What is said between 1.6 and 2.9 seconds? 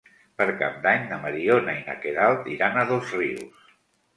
i na Queralt iran a